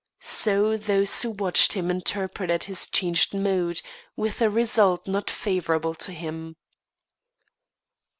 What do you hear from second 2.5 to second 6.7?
his changed mood, with a result not favourable to him.